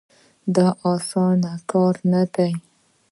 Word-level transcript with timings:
دا 0.55 0.67
اسانه 0.91 1.53
کار 1.71 1.95
نه 2.11 2.23
دی. 2.33 2.51